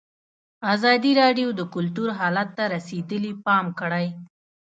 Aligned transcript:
ازادي 0.73 1.11
راډیو 1.21 1.47
د 1.59 1.61
کلتور 1.75 2.09
حالت 2.19 2.49
ته 2.57 2.63
رسېدلي 2.75 3.31
پام 3.45 3.65
کړی. 3.79 4.07